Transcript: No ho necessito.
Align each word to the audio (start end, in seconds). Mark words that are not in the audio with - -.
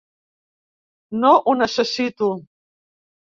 No 1.25 1.33
ho 1.35 1.53
necessito. 1.59 2.31